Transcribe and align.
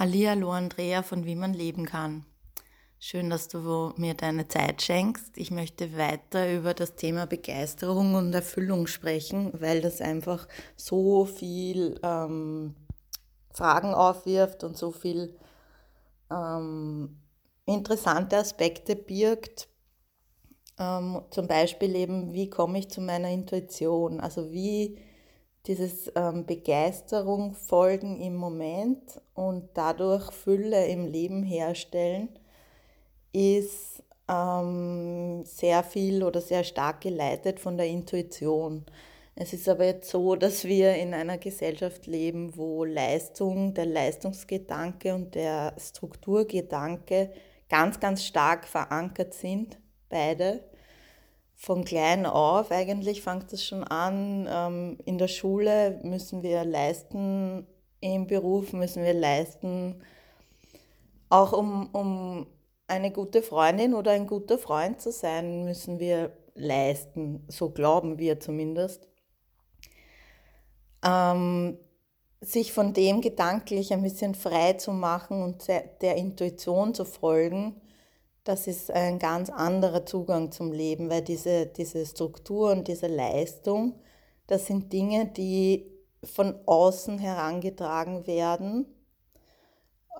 Hallihallo 0.00 0.50
Andrea 0.50 1.02
von 1.02 1.26
Wie 1.26 1.34
man 1.34 1.52
leben 1.52 1.84
kann. 1.84 2.24
Schön, 2.98 3.28
dass 3.28 3.48
du 3.48 3.92
mir 3.98 4.14
deine 4.14 4.48
Zeit 4.48 4.80
schenkst. 4.80 5.36
Ich 5.36 5.50
möchte 5.50 5.94
weiter 5.94 6.50
über 6.50 6.72
das 6.72 6.96
Thema 6.96 7.26
Begeisterung 7.26 8.14
und 8.14 8.32
Erfüllung 8.32 8.86
sprechen, 8.86 9.52
weil 9.60 9.82
das 9.82 10.00
einfach 10.00 10.48
so 10.74 11.26
viel 11.26 12.00
ähm, 12.02 12.76
Fragen 13.50 13.92
aufwirft 13.92 14.64
und 14.64 14.74
so 14.78 14.90
viel 14.90 15.36
ähm, 16.30 17.20
interessante 17.66 18.38
Aspekte 18.38 18.96
birgt. 18.96 19.68
Ähm, 20.78 21.20
zum 21.28 21.46
Beispiel 21.46 21.94
eben, 21.94 22.32
wie 22.32 22.48
komme 22.48 22.78
ich 22.78 22.88
zu 22.88 23.02
meiner 23.02 23.28
Intuition? 23.28 24.18
Also 24.20 24.50
wie 24.50 24.96
dieses 25.70 26.10
ähm, 26.16 26.46
Begeisterung 26.46 27.54
folgen 27.54 28.20
im 28.20 28.34
Moment 28.34 29.20
und 29.34 29.68
dadurch 29.74 30.32
Fülle 30.32 30.86
im 30.88 31.06
Leben 31.06 31.44
herstellen, 31.44 32.28
ist 33.32 34.02
ähm, 34.28 35.44
sehr 35.44 35.84
viel 35.84 36.24
oder 36.24 36.40
sehr 36.40 36.64
stark 36.64 37.02
geleitet 37.02 37.60
von 37.60 37.76
der 37.76 37.86
Intuition. 37.86 38.84
Es 39.36 39.52
ist 39.52 39.68
aber 39.68 39.84
jetzt 39.84 40.10
so, 40.10 40.34
dass 40.34 40.64
wir 40.64 40.96
in 40.96 41.14
einer 41.14 41.38
Gesellschaft 41.38 42.08
leben, 42.08 42.56
wo 42.56 42.84
Leistung, 42.84 43.72
der 43.72 43.86
Leistungsgedanke 43.86 45.14
und 45.14 45.36
der 45.36 45.76
Strukturgedanke 45.78 47.30
ganz, 47.68 48.00
ganz 48.00 48.24
stark 48.24 48.66
verankert 48.66 49.34
sind, 49.34 49.78
beide 50.08 50.64
von 51.60 51.84
klein 51.84 52.24
auf 52.24 52.70
eigentlich 52.70 53.20
fängt 53.20 53.52
es 53.52 53.62
schon 53.62 53.84
an. 53.84 54.48
Ähm, 54.50 54.98
in 55.04 55.18
der 55.18 55.28
Schule 55.28 56.00
müssen 56.02 56.42
wir 56.42 56.64
leisten, 56.64 57.66
im 58.00 58.26
Beruf 58.26 58.72
müssen 58.72 59.04
wir 59.04 59.12
leisten, 59.12 60.02
auch 61.28 61.52
um, 61.52 61.90
um 61.92 62.46
eine 62.86 63.10
gute 63.10 63.42
Freundin 63.42 63.92
oder 63.92 64.12
ein 64.12 64.26
guter 64.26 64.56
Freund 64.56 65.02
zu 65.02 65.12
sein, 65.12 65.66
müssen 65.66 66.00
wir 66.00 66.32
leisten. 66.54 67.44
So 67.48 67.68
glauben 67.68 68.18
wir 68.18 68.40
zumindest. 68.40 69.06
Ähm, 71.04 71.76
sich 72.40 72.72
von 72.72 72.94
dem 72.94 73.20
gedanklich 73.20 73.92
ein 73.92 74.02
bisschen 74.02 74.34
frei 74.34 74.72
zu 74.72 74.92
machen 74.92 75.42
und 75.42 75.68
der 75.68 76.16
Intuition 76.16 76.94
zu 76.94 77.04
folgen, 77.04 77.82
das 78.44 78.66
ist 78.66 78.90
ein 78.90 79.18
ganz 79.18 79.50
anderer 79.50 80.06
Zugang 80.06 80.50
zum 80.52 80.72
Leben, 80.72 81.10
weil 81.10 81.22
diese, 81.22 81.66
diese 81.66 82.04
Struktur 82.06 82.72
und 82.72 82.88
diese 82.88 83.06
Leistung, 83.06 84.00
das 84.46 84.66
sind 84.66 84.92
Dinge, 84.92 85.26
die 85.26 85.90
von 86.24 86.58
außen 86.66 87.18
herangetragen 87.18 88.26
werden, 88.26 88.86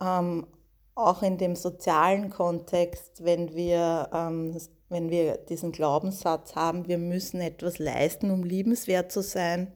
ähm, 0.01 0.47
auch 0.95 1.23
in 1.23 1.39
dem 1.39 1.57
sozialen 1.57 2.31
Kontext, 2.31 3.25
wenn 3.25 3.55
wir, 3.55 4.11
ähm, 4.13 4.57
wenn 4.89 5.11
wir 5.11 5.39
diesen 5.39 5.73
Glaubenssatz 5.73 6.55
haben, 6.55 6.89
wir 6.89 6.99
müssen 6.99 7.41
etwas 7.41 7.79
leisten, 7.79 8.31
um 8.31 8.43
liebenswert 8.43 9.11
zu 9.13 9.23
sein, 9.23 9.73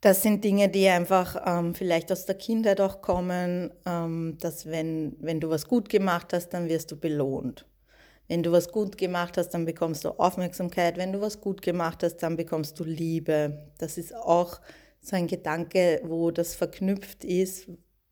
das 0.00 0.22
sind 0.22 0.44
Dinge, 0.44 0.68
die 0.68 0.88
einfach 0.88 1.36
ähm, 1.44 1.74
vielleicht 1.74 2.12
aus 2.12 2.24
der 2.24 2.36
Kindheit 2.36 2.80
auch 2.80 3.02
kommen, 3.02 3.72
ähm, 3.84 4.36
dass 4.40 4.66
wenn, 4.66 5.16
wenn 5.20 5.40
du 5.40 5.50
was 5.50 5.66
gut 5.66 5.88
gemacht 5.88 6.32
hast, 6.32 6.50
dann 6.50 6.68
wirst 6.68 6.92
du 6.92 6.96
belohnt. 6.96 7.66
Wenn 8.28 8.42
du 8.42 8.52
was 8.52 8.70
gut 8.70 8.98
gemacht 8.98 9.36
hast, 9.38 9.50
dann 9.50 9.64
bekommst 9.64 10.04
du 10.04 10.10
Aufmerksamkeit. 10.10 10.98
Wenn 10.98 11.12
du 11.12 11.20
was 11.20 11.40
gut 11.40 11.62
gemacht 11.62 12.02
hast, 12.02 12.18
dann 12.18 12.36
bekommst 12.36 12.78
du 12.78 12.84
Liebe. 12.84 13.70
Das 13.78 13.98
ist 13.98 14.14
auch 14.14 14.60
so 15.00 15.16
ein 15.16 15.26
Gedanke, 15.26 16.00
wo 16.04 16.30
das 16.30 16.54
verknüpft 16.54 17.24
ist, 17.24 17.68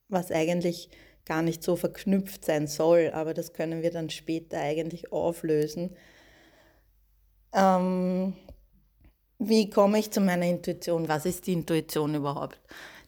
was 0.08 0.32
eigentlich 0.32 0.88
gar 1.26 1.42
nicht 1.42 1.62
so 1.62 1.76
verknüpft 1.76 2.44
sein 2.44 2.66
soll. 2.66 3.10
Aber 3.12 3.34
das 3.34 3.52
können 3.52 3.82
wir 3.82 3.90
dann 3.90 4.10
später 4.10 4.58
eigentlich 4.58 5.12
auflösen. 5.12 5.94
Ähm, 7.52 8.34
wie 9.38 9.68
komme 9.68 9.98
ich 9.98 10.10
zu 10.10 10.20
meiner 10.20 10.46
Intuition? 10.46 11.08
Was 11.08 11.26
ist 11.26 11.46
die 11.46 11.52
Intuition 11.52 12.14
überhaupt? 12.14 12.58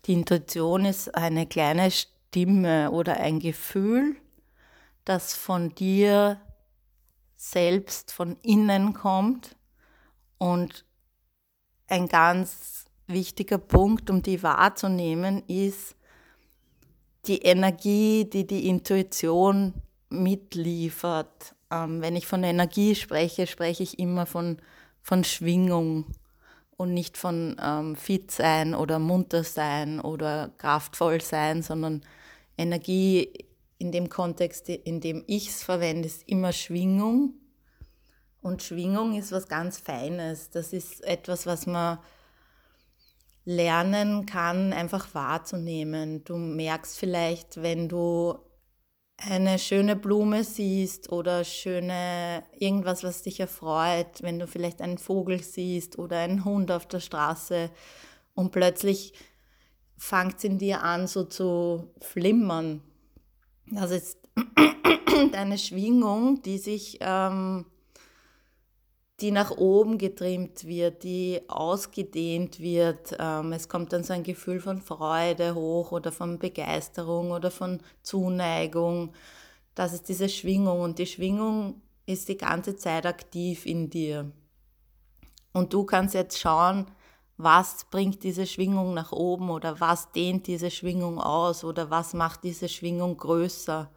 Die 0.05 0.13
Intuition 0.13 0.85
ist 0.85 1.15
eine 1.15 1.47
kleine 1.47 1.91
Stimme 1.91 2.91
oder 2.91 3.19
ein 3.19 3.41
Gefühl, 3.41 4.17
das 5.05 5.35
von 5.35 5.75
dir 5.75 6.41
selbst 7.37 8.13
von 8.13 8.37
innen 8.43 8.95
kommt 8.95 9.57
und 10.39 10.85
ein 11.87 12.09
ganz 12.09 12.85
wichtiger 13.07 13.59
Punkt, 13.59 14.11
um 14.11 14.23
die 14.23 14.43
wahrzunehmen, 14.43 15.43
ist 15.47 15.97
die 17.27 17.39
Energie, 17.39 18.29
die 18.29 18.47
die 18.47 18.69
Intuition 18.69 19.73
mitliefert. 20.11 21.55
Ähm, 21.71 22.03
wenn 22.03 22.17
ich 22.17 22.27
von 22.27 22.45
Energie 22.45 22.95
spreche, 22.95 23.47
spreche 23.47 23.83
ich 23.83 23.99
immer 23.99 24.27
von 24.27 24.59
von 25.09 25.25
Schwingung 25.25 26.05
und 26.79 26.95
nicht 26.95 27.19
von 27.19 27.57
ähm, 27.61 27.97
fit 27.97 28.31
sein 28.31 28.75
oder 28.75 28.99
munter 29.01 29.43
sein 29.45 30.01
oder 30.01 30.53
kraftvoll 30.59 31.21
sein, 31.21 31.61
sondern 31.61 32.03
Energie 32.57 33.47
in 33.79 33.93
dem 33.93 34.09
Kontext, 34.09 34.69
in 34.69 35.01
dem 35.01 35.25
ich 35.27 35.49
es 35.49 35.63
verwende, 35.63 36.07
ist 36.07 36.27
immer 36.29 36.53
Schwingung. 36.53 37.35
Und 38.41 38.63
Schwingung 38.63 39.19
ist 39.19 39.33
was 39.33 39.49
ganz 39.49 39.79
Feines. 39.79 40.51
Das 40.51 40.73
ist 40.73 41.03
etwas, 41.05 41.47
was 41.47 41.67
man 41.67 41.99
lernen 43.45 44.25
kann, 44.25 44.73
einfach 44.73 45.15
wahrzunehmen. 45.15 46.23
Du 46.23 46.37
merkst 46.37 46.97
vielleicht, 46.97 47.61
wenn 47.61 47.89
du 47.89 48.39
eine 49.19 49.59
schöne 49.59 49.97
Blume 49.97 50.45
siehst 50.45 51.11
oder 51.11 51.43
schöne 51.43 52.45
irgendwas, 52.59 53.03
was 53.03 53.23
dich 53.23 53.41
erfreut, 53.41 54.23
wenn 54.23 54.39
du 54.39 54.47
vielleicht 54.47 54.81
einen 54.81 54.99
Vogel 54.99 55.43
siehst 55.43 55.99
oder 55.99 56.19
einen 56.19 56.45
Hund 56.45 56.71
auf 56.71 56.87
der 56.87 57.01
Straße 57.01 57.71
und 58.35 58.53
plötzlich 58.53 59.13
fängt 59.97 60.39
es 60.39 60.45
in 60.45 60.59
dir 60.59 60.85
an 60.85 61.09
so 61.09 61.25
zu 61.25 61.93
flimmern. 62.01 62.81
Das 63.67 63.91
ist 63.91 64.19
deine 65.33 65.59
Schwingung, 65.59 66.41
die 66.43 66.59
sich 66.59 66.99
ähm, 67.01 67.67
die 69.21 69.33
nach 69.33 69.51
oben 69.51 69.99
getrimmt 69.99 70.65
wird, 70.67 71.03
die 71.03 71.41
ausgedehnt 71.49 72.61
wird. 72.61 73.17
Ähm, 73.19 73.53
es 73.53 73.69
kommt 73.69 73.93
dann 73.93 74.05
so 74.05 74.13
ein 74.13 74.23
Gefühl 74.23 74.61
von 74.61 74.81
Freude 74.81 75.55
hoch 75.55 75.91
oder 75.91 76.13
von 76.13 76.39
Begeisterung 76.39 77.33
oder 77.33 77.51
von 77.51 77.81
Zuneigung. 78.03 79.13
Das 79.75 79.93
ist 79.93 80.09
diese 80.09 80.29
Schwingung 80.29 80.81
und 80.81 80.99
die 80.99 81.07
Schwingung 81.07 81.83
ist 82.07 82.29
die 82.29 82.37
ganze 82.37 82.77
Zeit 82.77 83.07
aktiv 83.07 83.67
in 83.67 83.91
dir. 83.91 84.31
Und 85.53 85.73
du 85.73 85.85
kannst 85.85 86.15
jetzt 86.15 86.39
schauen, 86.39 86.87
was 87.37 87.87
bringt 87.91 88.23
diese 88.23 88.47
Schwingung 88.47 88.95
nach 88.95 89.13
oben 89.13 89.51
oder 89.51 89.81
was 89.81 90.13
dehnt 90.13 90.47
diese 90.47 90.71
Schwingung 90.71 91.21
aus 91.21 91.65
oder 91.65 91.91
was 91.91 92.15
macht 92.15 92.45
diese 92.45 92.69
Schwingung 92.69 93.17
größer. 93.17 93.91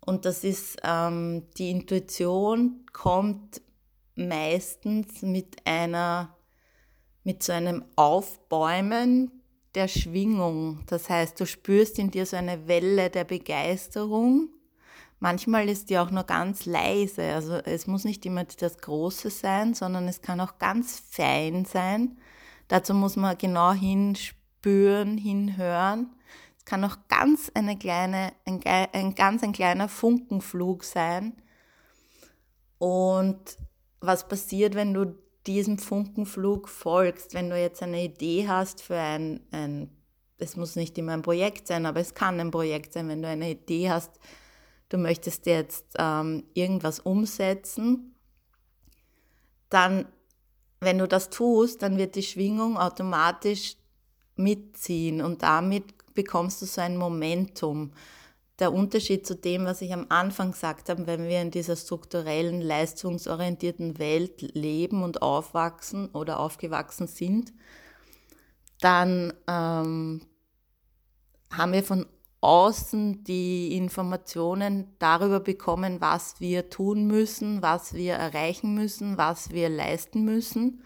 Und 0.00 0.24
das 0.24 0.44
ist 0.44 0.78
ähm, 0.82 1.44
die 1.56 1.70
Intuition 1.70 2.86
kommt 2.92 3.60
meistens 4.20 5.22
mit 5.22 5.66
einer, 5.66 6.36
mit 7.24 7.42
so 7.42 7.52
einem 7.52 7.84
Aufbäumen 7.96 9.30
der 9.74 9.88
Schwingung. 9.88 10.80
Das 10.86 11.08
heißt, 11.08 11.38
du 11.40 11.46
spürst 11.46 11.98
in 11.98 12.10
dir 12.10 12.26
so 12.26 12.36
eine 12.36 12.68
Welle 12.68 13.10
der 13.10 13.24
Begeisterung. 13.24 14.48
Manchmal 15.18 15.68
ist 15.68 15.90
die 15.90 15.98
auch 15.98 16.10
nur 16.10 16.24
ganz 16.24 16.64
leise. 16.66 17.34
Also 17.34 17.54
es 17.54 17.86
muss 17.86 18.04
nicht 18.04 18.24
immer 18.24 18.44
das 18.44 18.78
Große 18.78 19.30
sein, 19.30 19.74
sondern 19.74 20.08
es 20.08 20.22
kann 20.22 20.40
auch 20.40 20.58
ganz 20.58 21.00
fein 21.10 21.64
sein. 21.64 22.18
Dazu 22.68 22.94
muss 22.94 23.16
man 23.16 23.36
genau 23.36 23.72
hinspüren, 23.72 25.18
hinhören. 25.18 26.10
Es 26.56 26.64
kann 26.64 26.84
auch 26.84 26.96
ganz 27.08 27.50
eine 27.54 27.76
kleine, 27.76 28.32
ein, 28.46 28.60
ein 28.64 29.14
ganz 29.14 29.42
ein 29.42 29.52
kleiner 29.52 29.88
Funkenflug 29.88 30.84
sein. 30.84 31.34
Und 32.78 33.58
was 34.00 34.28
passiert, 34.28 34.74
wenn 34.74 34.94
du 34.94 35.14
diesem 35.46 35.78
Funkenflug 35.78 36.68
folgst, 36.68 37.34
wenn 37.34 37.50
du 37.50 37.60
jetzt 37.60 37.82
eine 37.82 38.04
Idee 38.04 38.48
hast 38.48 38.82
für 38.82 38.96
ein, 38.96 39.40
ein, 39.50 39.90
es 40.38 40.56
muss 40.56 40.76
nicht 40.76 40.96
immer 40.98 41.12
ein 41.12 41.22
Projekt 41.22 41.66
sein, 41.66 41.86
aber 41.86 42.00
es 42.00 42.14
kann 42.14 42.40
ein 42.40 42.50
Projekt 42.50 42.92
sein, 42.92 43.08
wenn 43.08 43.22
du 43.22 43.28
eine 43.28 43.50
Idee 43.50 43.90
hast, 43.90 44.10
du 44.88 44.98
möchtest 44.98 45.46
jetzt 45.46 45.86
ähm, 45.98 46.44
irgendwas 46.54 47.00
umsetzen, 47.00 48.14
dann, 49.70 50.06
wenn 50.80 50.98
du 50.98 51.06
das 51.06 51.30
tust, 51.30 51.82
dann 51.82 51.96
wird 51.96 52.16
die 52.16 52.22
Schwingung 52.22 52.76
automatisch 52.76 53.76
mitziehen 54.36 55.22
und 55.22 55.42
damit 55.42 55.84
bekommst 56.14 56.60
du 56.60 56.66
so 56.66 56.80
ein 56.80 56.96
Momentum 56.96 57.92
der 58.60 58.72
Unterschied 58.72 59.26
zu 59.26 59.34
dem, 59.34 59.64
was 59.64 59.80
ich 59.80 59.92
am 59.92 60.06
Anfang 60.10 60.52
gesagt 60.52 60.88
habe, 60.88 61.06
wenn 61.06 61.26
wir 61.26 61.40
in 61.40 61.50
dieser 61.50 61.76
strukturellen, 61.76 62.60
leistungsorientierten 62.60 63.98
Welt 63.98 64.42
leben 64.54 65.02
und 65.02 65.22
aufwachsen 65.22 66.10
oder 66.10 66.38
aufgewachsen 66.38 67.06
sind, 67.06 67.52
dann 68.80 69.32
ähm, 69.46 70.22
haben 71.50 71.72
wir 71.72 71.82
von 71.82 72.06
außen 72.40 73.24
die 73.24 73.76
Informationen 73.76 74.94
darüber 74.98 75.40
bekommen, 75.40 76.00
was 76.00 76.40
wir 76.40 76.70
tun 76.70 77.06
müssen, 77.06 77.62
was 77.62 77.92
wir 77.92 78.14
erreichen 78.14 78.74
müssen, 78.74 79.18
was 79.18 79.50
wir 79.50 79.68
leisten 79.68 80.24
müssen. 80.24 80.82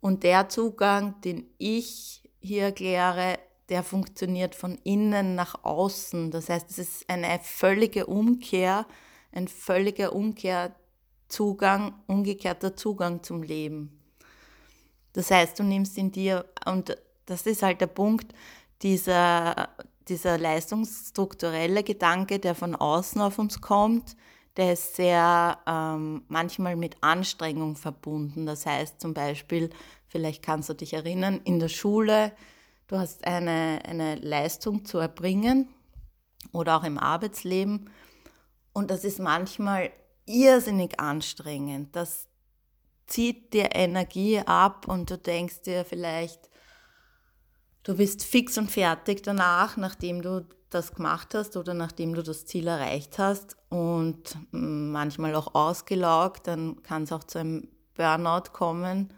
Und 0.00 0.22
der 0.22 0.48
Zugang, 0.48 1.20
den 1.22 1.48
ich 1.58 2.22
hier 2.40 2.64
erkläre, 2.64 3.38
der 3.68 3.82
funktioniert 3.82 4.54
von 4.54 4.78
innen 4.84 5.34
nach 5.34 5.64
außen. 5.64 6.30
Das 6.30 6.48
heißt, 6.48 6.70
es 6.70 6.78
ist 6.78 7.10
eine 7.10 7.38
völlige 7.42 8.06
Umkehr, 8.06 8.86
ein 9.32 9.48
völliger 9.48 10.14
Umkehrzugang, 10.14 11.94
umgekehrter 12.06 12.76
Zugang 12.76 13.22
zum 13.22 13.42
Leben. 13.42 14.00
Das 15.12 15.30
heißt, 15.30 15.58
du 15.58 15.64
nimmst 15.64 15.98
in 15.98 16.12
dir, 16.12 16.44
und 16.66 16.96
das 17.24 17.46
ist 17.46 17.62
halt 17.62 17.80
der 17.80 17.86
Punkt, 17.86 18.32
dieser, 18.82 19.70
dieser 20.08 20.38
leistungsstrukturelle 20.38 21.82
Gedanke, 21.82 22.38
der 22.38 22.54
von 22.54 22.76
außen 22.76 23.20
auf 23.20 23.38
uns 23.38 23.60
kommt, 23.60 24.16
der 24.56 24.72
ist 24.72 24.96
sehr 24.96 25.58
ähm, 25.66 26.22
manchmal 26.28 26.76
mit 26.76 26.96
Anstrengung 27.02 27.76
verbunden. 27.76 28.46
Das 28.46 28.64
heißt 28.64 29.00
zum 29.00 29.12
Beispiel, 29.12 29.70
vielleicht 30.08 30.42
kannst 30.42 30.68
du 30.68 30.74
dich 30.74 30.94
erinnern, 30.94 31.40
in 31.44 31.58
der 31.58 31.68
Schule, 31.68 32.32
du 32.86 32.98
hast 32.98 33.26
eine, 33.26 33.80
eine 33.84 34.16
Leistung 34.16 34.84
zu 34.84 34.98
erbringen 34.98 35.68
oder 36.52 36.76
auch 36.76 36.84
im 36.84 36.98
Arbeitsleben 36.98 37.90
und 38.72 38.90
das 38.90 39.04
ist 39.04 39.20
manchmal 39.20 39.90
irrsinnig 40.26 41.00
anstrengend. 41.00 41.96
Das 41.96 42.28
zieht 43.06 43.54
dir 43.54 43.74
Energie 43.74 44.40
ab 44.40 44.86
und 44.88 45.10
du 45.10 45.16
denkst 45.16 45.62
dir 45.62 45.84
vielleicht, 45.84 46.50
du 47.84 47.96
bist 47.96 48.24
fix 48.24 48.58
und 48.58 48.70
fertig 48.70 49.22
danach, 49.22 49.76
nachdem 49.76 50.22
du 50.22 50.46
das 50.70 50.92
gemacht 50.94 51.34
hast 51.34 51.56
oder 51.56 51.74
nachdem 51.74 52.14
du 52.14 52.22
das 52.22 52.44
Ziel 52.44 52.66
erreicht 52.66 53.18
hast 53.18 53.56
und 53.68 54.36
manchmal 54.50 55.34
auch 55.36 55.54
ausgelaugt, 55.54 56.46
dann 56.48 56.82
kann 56.82 57.04
es 57.04 57.12
auch 57.12 57.24
zu 57.24 57.38
einem 57.38 57.68
Burnout 57.94 58.50
kommen. 58.52 59.12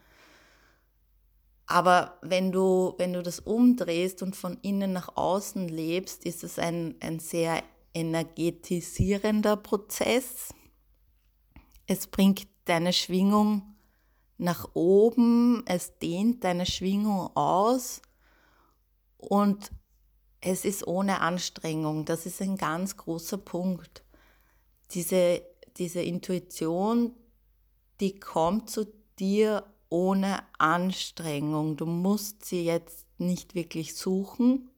Aber 1.70 2.16
wenn 2.22 2.50
du, 2.50 2.94
wenn 2.96 3.12
du 3.12 3.22
das 3.22 3.40
umdrehst 3.40 4.22
und 4.22 4.34
von 4.34 4.56
innen 4.62 4.94
nach 4.94 5.16
außen 5.16 5.68
lebst, 5.68 6.24
ist 6.24 6.42
es 6.42 6.58
ein, 6.58 6.94
ein 7.00 7.18
sehr 7.18 7.62
energetisierender 7.92 9.58
Prozess. 9.58 10.48
Es 11.86 12.06
bringt 12.06 12.48
deine 12.64 12.94
Schwingung 12.94 13.74
nach 14.38 14.70
oben, 14.72 15.62
es 15.66 15.98
dehnt 15.98 16.42
deine 16.42 16.64
Schwingung 16.64 17.36
aus 17.36 18.00
und 19.18 19.70
es 20.40 20.64
ist 20.64 20.86
ohne 20.86 21.20
Anstrengung. 21.20 22.06
Das 22.06 22.24
ist 22.24 22.40
ein 22.40 22.56
ganz 22.56 22.96
großer 22.96 23.36
Punkt. 23.36 24.04
Diese, 24.92 25.42
diese 25.76 26.00
Intuition, 26.00 27.12
die 28.00 28.18
kommt 28.18 28.70
zu 28.70 28.86
dir 29.18 29.64
ohne 29.88 30.42
Anstrengung. 30.58 31.76
Du 31.76 31.86
musst 31.86 32.44
sie 32.44 32.64
jetzt 32.64 33.06
nicht 33.18 33.54
wirklich 33.54 33.96
suchen, 33.96 34.70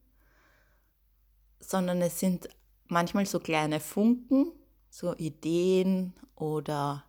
sondern 1.58 2.00
es 2.02 2.20
sind 2.20 2.48
manchmal 2.86 3.26
so 3.26 3.40
kleine 3.40 3.80
Funken, 3.80 4.52
so 4.88 5.14
Ideen 5.16 6.14
oder 6.34 7.04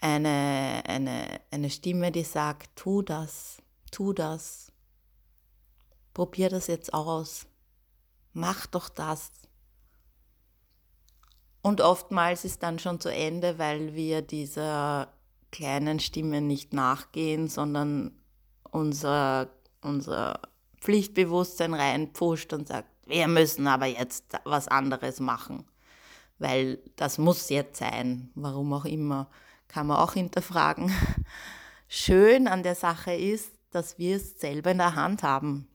eine, 0.00 0.82
eine, 0.86 1.40
eine 1.50 1.70
Stimme, 1.70 2.12
die 2.12 2.22
sagt, 2.22 2.76
tu 2.76 3.02
das, 3.02 3.62
tu 3.90 4.12
das, 4.12 4.72
probier 6.14 6.50
das 6.50 6.68
jetzt 6.68 6.94
aus, 6.94 7.46
mach 8.32 8.66
doch 8.66 8.88
das. 8.88 9.32
Und 11.60 11.80
oftmals 11.80 12.44
ist 12.44 12.62
dann 12.62 12.78
schon 12.78 13.00
zu 13.00 13.12
Ende, 13.12 13.58
weil 13.58 13.94
wir 13.94 14.22
dieser 14.22 15.12
kleinen 15.50 16.00
Stimme 16.00 16.40
nicht 16.40 16.72
nachgehen, 16.72 17.48
sondern 17.48 18.12
unser, 18.70 19.48
unser 19.80 20.40
Pflichtbewusstsein 20.80 21.74
reinpusht 21.74 22.52
und 22.52 22.68
sagt, 22.68 22.88
wir 23.06 23.26
müssen 23.28 23.66
aber 23.66 23.86
jetzt 23.86 24.38
was 24.44 24.68
anderes 24.68 25.18
machen, 25.20 25.64
weil 26.38 26.78
das 26.96 27.18
muss 27.18 27.48
jetzt 27.48 27.78
sein, 27.78 28.30
warum 28.34 28.72
auch 28.72 28.84
immer 28.84 29.30
kann 29.66 29.86
man 29.86 29.98
auch 29.98 30.14
hinterfragen. 30.14 30.92
Schön 31.88 32.48
an 32.48 32.62
der 32.62 32.74
Sache 32.74 33.14
ist, 33.14 33.52
dass 33.70 33.98
wir 33.98 34.16
es 34.16 34.40
selber 34.40 34.70
in 34.70 34.78
der 34.78 34.94
Hand 34.94 35.22
haben 35.22 35.68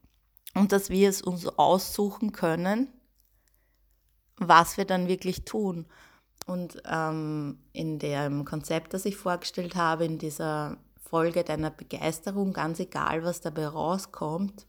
und 0.54 0.72
dass 0.72 0.90
wir 0.90 1.10
es 1.10 1.22
uns 1.22 1.48
aussuchen 1.48 2.32
können, 2.32 2.88
was 4.38 4.78
wir 4.78 4.86
dann 4.86 5.08
wirklich 5.08 5.46
tun. 5.46 5.86
Und 6.46 6.82
ähm, 6.86 7.60
in 7.72 8.00
dem 8.00 8.46
Konzept, 8.46 8.94
das 8.94 9.06
ich 9.06 9.16
vorgestellt 9.16 9.76
habe, 9.76 10.06
in 10.06 10.18
dieser 10.18 10.78
Folge 11.02 11.44
deiner 11.44 11.72
Begeisterung, 11.72 12.54
ganz 12.54 12.80
egal, 12.80 13.24
was 13.24 13.42
dabei 13.42 13.68
rauskommt, 13.68 14.68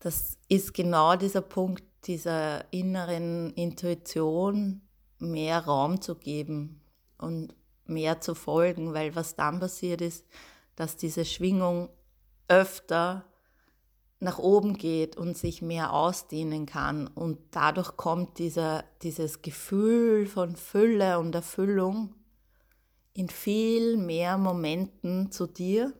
das 0.00 0.38
ist 0.48 0.74
genau 0.74 1.16
dieser 1.16 1.42
Punkt 1.42 1.84
dieser 2.06 2.72
inneren 2.72 3.52
Intuition, 3.54 4.80
mehr 5.18 5.64
Raum 5.66 6.00
zu 6.00 6.14
geben, 6.14 6.80
und 7.20 7.54
mehr 7.84 8.20
zu 8.20 8.34
folgen, 8.34 8.94
weil 8.94 9.14
was 9.14 9.36
dann 9.36 9.60
passiert 9.60 10.00
ist, 10.00 10.26
dass 10.76 10.96
diese 10.96 11.24
Schwingung 11.24 11.90
öfter 12.48 13.24
nach 14.20 14.38
oben 14.38 14.76
geht 14.76 15.16
und 15.16 15.36
sich 15.36 15.62
mehr 15.62 15.92
ausdehnen 15.92 16.66
kann. 16.66 17.06
Und 17.08 17.38
dadurch 17.50 17.96
kommt 17.96 18.38
dieser, 18.38 18.84
dieses 19.02 19.42
Gefühl 19.42 20.26
von 20.26 20.56
Fülle 20.56 21.18
und 21.18 21.34
Erfüllung 21.34 22.14
in 23.14 23.28
viel 23.28 23.96
mehr 23.96 24.36
Momenten 24.38 25.32
zu 25.32 25.46
dir. 25.46 25.92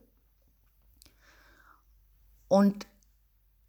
Und 2.48 2.86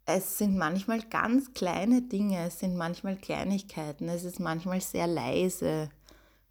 es 0.04 0.38
sind 0.38 0.56
manchmal 0.56 1.00
ganz 1.02 1.54
kleine 1.54 2.02
Dinge, 2.02 2.46
es 2.46 2.58
sind 2.58 2.76
manchmal 2.76 3.16
Kleinigkeiten, 3.16 4.08
es 4.08 4.24
ist 4.24 4.40
manchmal 4.40 4.80
sehr 4.80 5.06
leise, 5.06 5.90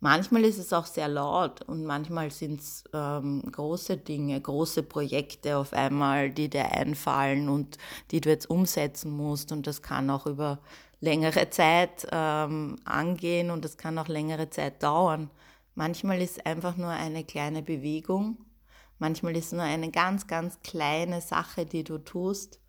Manchmal 0.04 0.46
ist 0.46 0.58
es 0.58 0.74
auch 0.74 0.88
sehr 0.88 1.08
laut 1.08 1.62
und 1.62 1.86
manchmal 1.86 2.32
sind 2.32 2.60
es 2.60 2.84
ähm, 2.92 3.44
große 3.52 3.98
Dinge, 3.98 4.42
große 4.42 4.82
Projekte 4.82 5.58
auf 5.58 5.74
einmal, 5.74 6.32
die 6.32 6.50
dir 6.50 6.72
einfallen 6.72 7.50
und 7.50 7.78
die 8.10 8.20
du 8.20 8.30
jetzt 8.30 8.50
umsetzen 8.50 9.12
musst. 9.12 9.52
Und 9.52 9.68
das 9.68 9.84
kann 9.84 10.10
auch 10.10 10.26
über 10.26 10.58
längere 11.02 11.52
Zeit 11.52 12.08
ähm, 12.12 12.78
angehen 12.84 13.52
und 13.52 13.64
das 13.64 13.78
kann 13.78 14.00
auch 14.00 14.08
längere 14.08 14.50
Zeit 14.50 14.82
dauern. 14.82 15.30
Manchmal 15.76 16.20
ist 16.20 16.48
einfach 16.48 16.78
nur 16.78 16.90
eine 16.90 17.24
kleine 17.24 17.62
Bewegung, 17.62 18.38
manchmal 18.98 19.38
ist 19.38 19.54
nur 19.54 19.62
eine 19.62 19.92
ganz, 19.92 20.26
ganz 20.26 20.60
kleine 20.64 21.22
Sache, 21.22 21.68
die 21.68 21.84
du 21.84 22.00
tust 22.00 22.60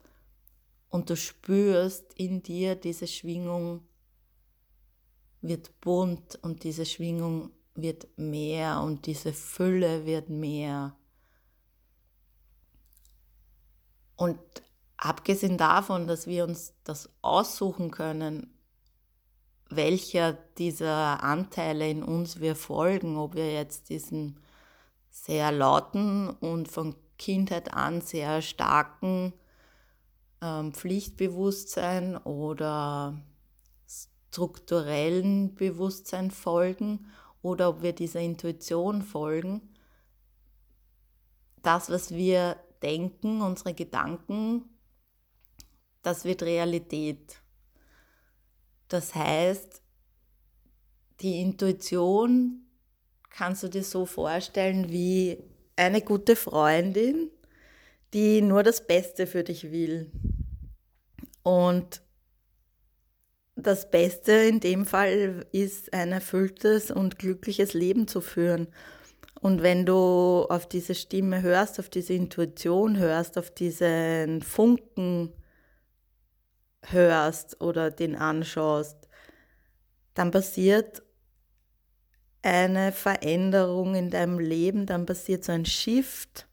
und 0.90 1.08
du 1.08 1.16
spürst 1.16 2.12
in 2.18 2.42
dir 2.42 2.74
diese 2.76 3.06
Schwingung 3.06 3.80
wird 5.42 5.80
bunt 5.80 6.38
und 6.42 6.64
diese 6.64 6.86
Schwingung 6.86 7.50
wird 7.74 8.06
mehr 8.16 8.80
und 8.80 9.06
diese 9.06 9.32
Fülle 9.32 10.06
wird 10.06 10.28
mehr. 10.28 10.96
Und 14.16 14.38
abgesehen 14.96 15.58
davon, 15.58 16.06
dass 16.06 16.26
wir 16.26 16.44
uns 16.44 16.74
das 16.84 17.10
aussuchen 17.22 17.90
können, 17.90 18.54
welcher 19.68 20.34
dieser 20.58 21.22
Anteile 21.22 21.90
in 21.90 22.02
uns 22.02 22.40
wir 22.40 22.54
folgen, 22.54 23.16
ob 23.16 23.34
wir 23.34 23.52
jetzt 23.52 23.88
diesen 23.88 24.38
sehr 25.10 25.50
lauten 25.50 26.30
und 26.30 26.68
von 26.68 26.94
Kindheit 27.18 27.72
an 27.72 28.00
sehr 28.00 28.42
starken 28.42 29.32
ähm, 30.40 30.72
Pflichtbewusstsein 30.72 32.16
oder 32.16 33.20
strukturellen 34.32 35.54
Bewusstsein 35.54 36.30
folgen 36.30 37.06
oder 37.42 37.68
ob 37.68 37.82
wir 37.82 37.92
dieser 37.92 38.20
Intuition 38.20 39.02
folgen. 39.02 39.60
Das, 41.62 41.90
was 41.90 42.12
wir 42.12 42.56
denken, 42.82 43.42
unsere 43.42 43.74
Gedanken, 43.74 44.64
das 46.00 46.24
wird 46.24 46.42
Realität. 46.42 47.42
Das 48.88 49.14
heißt, 49.14 49.82
die 51.20 51.40
Intuition 51.40 52.66
kannst 53.28 53.62
du 53.62 53.68
dir 53.68 53.84
so 53.84 54.06
vorstellen 54.06 54.88
wie 54.90 55.44
eine 55.76 56.00
gute 56.00 56.36
Freundin, 56.36 57.30
die 58.14 58.40
nur 58.40 58.62
das 58.62 58.86
Beste 58.86 59.26
für 59.26 59.44
dich 59.44 59.70
will. 59.70 60.10
Und 61.42 62.01
das 63.62 63.90
Beste 63.90 64.32
in 64.32 64.60
dem 64.60 64.86
Fall 64.86 65.46
ist, 65.52 65.92
ein 65.92 66.12
erfülltes 66.12 66.90
und 66.90 67.18
glückliches 67.18 67.74
Leben 67.74 68.08
zu 68.08 68.20
führen. 68.20 68.68
Und 69.40 69.62
wenn 69.62 69.86
du 69.86 70.46
auf 70.48 70.68
diese 70.68 70.94
Stimme 70.94 71.42
hörst, 71.42 71.80
auf 71.80 71.88
diese 71.88 72.14
Intuition 72.14 72.98
hörst, 72.98 73.38
auf 73.38 73.50
diesen 73.50 74.42
Funken 74.42 75.32
hörst 76.86 77.60
oder 77.60 77.90
den 77.90 78.14
anschaust, 78.14 79.08
dann 80.14 80.30
passiert 80.30 81.02
eine 82.42 82.92
Veränderung 82.92 83.94
in 83.94 84.10
deinem 84.10 84.38
Leben, 84.38 84.86
dann 84.86 85.06
passiert 85.06 85.44
so 85.44 85.52
ein 85.52 85.64
Shift 85.64 86.46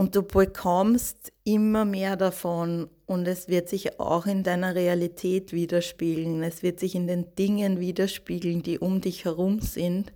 und 0.00 0.16
du 0.16 0.22
bekommst 0.22 1.30
immer 1.44 1.84
mehr 1.84 2.16
davon 2.16 2.88
und 3.04 3.28
es 3.28 3.48
wird 3.48 3.68
sich 3.68 4.00
auch 4.00 4.24
in 4.24 4.42
deiner 4.42 4.74
Realität 4.74 5.52
widerspiegeln. 5.52 6.42
Es 6.42 6.62
wird 6.62 6.80
sich 6.80 6.94
in 6.94 7.06
den 7.06 7.34
Dingen 7.34 7.80
widerspiegeln, 7.80 8.62
die 8.62 8.78
um 8.78 9.02
dich 9.02 9.26
herum 9.26 9.60
sind. 9.60 10.14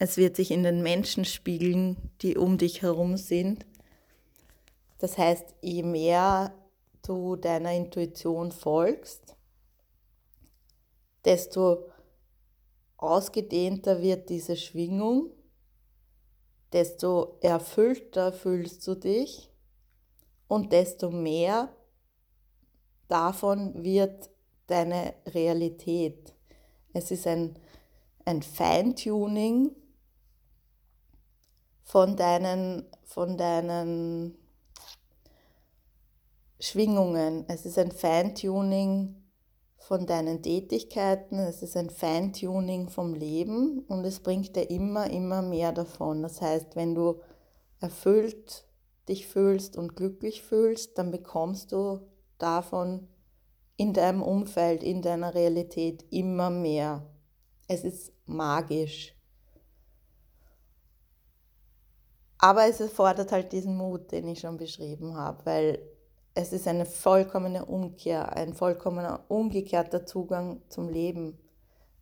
Es 0.00 0.16
wird 0.16 0.34
sich 0.34 0.50
in 0.50 0.64
den 0.64 0.82
Menschen 0.82 1.24
spiegeln, 1.24 1.96
die 2.22 2.36
um 2.36 2.58
dich 2.58 2.82
herum 2.82 3.16
sind. 3.16 3.64
Das 4.98 5.16
heißt, 5.16 5.44
je 5.62 5.84
mehr 5.84 6.52
du 7.06 7.36
deiner 7.36 7.72
Intuition 7.72 8.50
folgst, 8.50 9.36
desto 11.24 11.84
ausgedehnter 12.96 14.02
wird 14.02 14.28
diese 14.28 14.56
Schwingung, 14.56 15.30
desto 16.74 17.38
erfüllter 17.40 18.32
fühlst 18.32 18.86
du 18.86 18.96
dich 18.96 19.48
und 20.48 20.72
desto 20.72 21.10
mehr 21.10 21.72
davon 23.06 23.84
wird 23.84 24.28
deine 24.66 25.14
Realität. 25.26 26.34
Es 26.92 27.12
ist 27.12 27.26
ein, 27.28 27.56
ein 28.24 28.42
Feintuning 28.42 29.70
von 31.84 32.16
deinen, 32.16 32.84
von 33.04 33.38
deinen 33.38 34.36
Schwingungen. 36.58 37.44
Es 37.48 37.66
ist 37.66 37.78
ein 37.78 37.92
Feintuning 37.92 39.23
von 39.86 40.06
deinen 40.06 40.42
Tätigkeiten, 40.42 41.38
es 41.38 41.62
ist 41.62 41.76
ein 41.76 41.90
Feintuning 41.90 42.88
vom 42.88 43.12
Leben 43.12 43.80
und 43.80 44.04
es 44.04 44.20
bringt 44.20 44.56
dir 44.56 44.70
immer, 44.70 45.10
immer 45.10 45.42
mehr 45.42 45.72
davon. 45.72 46.22
Das 46.22 46.40
heißt, 46.40 46.74
wenn 46.74 46.94
du 46.94 47.20
erfüllt 47.80 48.66
dich 49.08 49.26
fühlst 49.26 49.76
und 49.76 49.94
glücklich 49.94 50.42
fühlst, 50.42 50.96
dann 50.96 51.10
bekommst 51.10 51.72
du 51.72 52.00
davon 52.38 53.08
in 53.76 53.92
deinem 53.92 54.22
Umfeld, 54.22 54.82
in 54.82 55.02
deiner 55.02 55.34
Realität 55.34 56.06
immer 56.10 56.48
mehr. 56.48 57.04
Es 57.68 57.84
ist 57.84 58.12
magisch. 58.24 59.14
Aber 62.38 62.66
es 62.66 62.80
erfordert 62.80 63.32
halt 63.32 63.52
diesen 63.52 63.76
Mut, 63.76 64.12
den 64.12 64.28
ich 64.28 64.40
schon 64.40 64.56
beschrieben 64.56 65.14
habe, 65.14 65.44
weil 65.44 65.93
es 66.34 66.52
ist 66.52 66.66
eine 66.66 66.84
vollkommene 66.84 67.64
Umkehr, 67.64 68.36
ein 68.36 68.54
vollkommener 68.54 69.24
umgekehrter 69.28 70.04
Zugang 70.04 70.62
zum 70.68 70.88
Leben. 70.88 71.38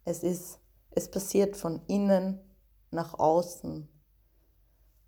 Es 0.04 0.22
ist, 0.22 0.58
es 0.90 1.10
passiert 1.10 1.54
von 1.54 1.82
innen 1.86 2.40
nach 2.90 3.18
außen. 3.18 3.88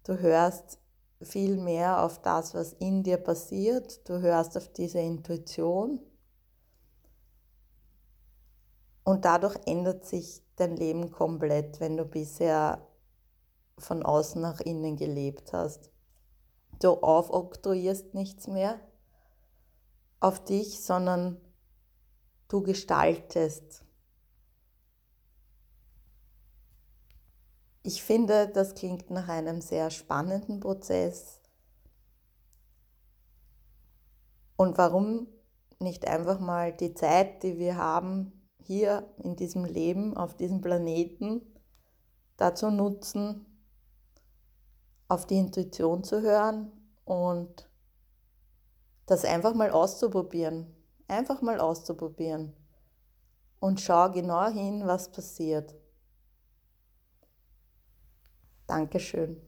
Du 0.05 0.19
hörst 0.19 0.79
viel 1.23 1.57
mehr 1.57 2.05
auf 2.05 2.21
das, 2.21 2.55
was 2.55 2.75
in 2.75 3.03
dir 3.03 3.17
passiert. 3.17 4.07
Du 4.07 4.21
hörst 4.21 4.59
auf 4.59 4.69
diese 4.69 4.99
Intuition. 4.99 6.01
Und 9.05 9.25
dadurch 9.25 9.57
ändert 9.67 10.05
sich 10.05 10.43
dein 10.57 10.77
Leben 10.77 11.11
komplett, 11.11 11.81
wenn 11.81 11.97
du 11.97 12.05
bisher 12.05 12.87
von 13.79 14.03
außen 14.03 14.41
nach 14.41 14.61
innen 14.61 14.97
gelebt 14.97 15.55
hast. 15.55 15.91
Du 16.81 16.91
aufoktroyierst 16.91 18.13
nichts 18.13 18.47
mehr 18.47 18.79
auf 20.21 20.45
dich, 20.45 20.81
sondern 20.83 21.41
du 22.49 22.63
gestaltest. 22.63 23.85
Ich 27.83 28.03
finde, 28.03 28.49
das 28.49 28.75
klingt 28.75 29.11
nach 29.11 29.29
einem 29.29 29.61
sehr 29.61 29.91
spannenden 29.91 30.61
Prozess. 30.61 31.41
Und 34.57 34.79
warum 34.79 35.27
nicht 35.81 36.07
einfach 36.07 36.41
mal 36.41 36.73
die 36.73 36.95
Zeit, 36.95 37.43
die 37.43 37.59
wir 37.59 37.77
haben, 37.77 38.49
hier 38.63 39.13
in 39.23 39.37
diesem 39.37 39.65
Leben, 39.65 40.17
auf 40.17 40.37
diesem 40.37 40.61
Planeten, 40.61 41.43
dazu 42.37 42.71
nutzen, 42.71 43.45
auf 45.09 45.27
die 45.27 45.39
Intuition 45.39 46.03
zu 46.03 46.23
hören 46.23 46.73
und 47.05 47.69
das 49.07 49.25
einfach 49.25 49.55
mal 49.55 49.71
auszuprobieren. 49.71 50.75
Einfach 51.09 51.43
mal 51.43 51.61
auszuprobieren. 51.61 52.55
Und 53.61 53.81
schau 53.81 54.11
genau 54.11 54.49
hin, 54.49 54.83
was 54.87 55.11
passiert. 55.11 55.75
Dankeschön. 58.67 59.41